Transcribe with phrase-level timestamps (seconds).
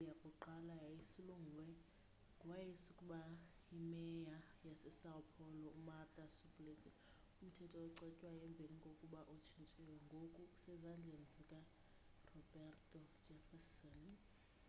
[0.03, 1.65] ibill yakuqala yayisulungwe
[2.43, 3.19] ngowayeaskuba
[3.71, 6.89] yi mayor yasesão paulo umarta suplicy.
[7.41, 13.99] umthetho ocetywayo emveni kokuba utshintshiwe ngoku usezzandleni zikaroberto jefferson